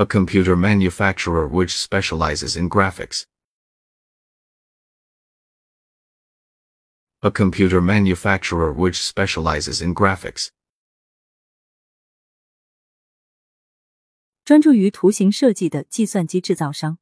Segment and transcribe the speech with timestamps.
[0.00, 3.26] A computer manufacturer which specializes in graphics.
[7.20, 10.48] A computer manufacturer which specializes in graphics.
[14.42, 16.99] 专注于图形设计的计算机制造商。